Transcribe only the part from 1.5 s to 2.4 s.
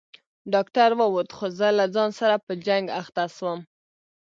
زه له ځان سره